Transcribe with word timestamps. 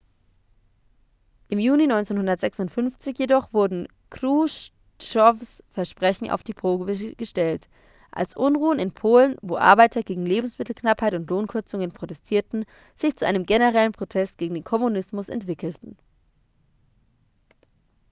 im 1.49 1.59
juni 1.59 1.83
1956 1.83 3.19
jedoch 3.19 3.53
wurden 3.53 3.87
chruschtschows 4.09 5.63
versprechen 5.69 6.31
auf 6.31 6.41
die 6.41 6.55
probe 6.55 6.87
gestellt 7.17 7.69
als 8.09 8.35
unruhen 8.35 8.79
in 8.79 8.93
polen 8.95 9.35
wo 9.43 9.57
arbeiter 9.57 10.01
gegen 10.01 10.25
lebensmittelknappheit 10.25 11.13
und 11.13 11.29
lohnkürzungen 11.29 11.91
protestierten 11.91 12.65
sich 12.95 13.15
zu 13.15 13.27
einem 13.27 13.43
generellen 13.45 13.91
protest 13.91 14.39
gegen 14.39 14.55
den 14.55 14.63
kommunismus 14.63 15.29
entwickelten 15.29 15.95